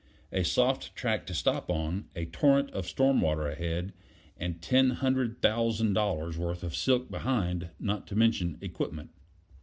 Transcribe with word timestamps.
A 0.31 0.41
soft 0.43 0.95
track 0.95 1.27
to 1.27 1.33
stop 1.35 1.69
on; 1.69 2.05
a 2.15 2.25
torrent 2.25 2.71
of 2.71 2.87
storm 2.87 3.21
water 3.21 3.45
ahead, 3.45 3.93
and 4.35 4.59
ten 4.59 4.89
hundred 4.89 5.43
thousand 5.43 5.93
dollars' 5.93 6.39
worth 6.39 6.63
of 6.63 6.75
silk 6.75 7.11
behind, 7.11 7.69
not 7.79 8.07
to 8.07 8.15
mention 8.15 8.57
equipment. 8.61 9.11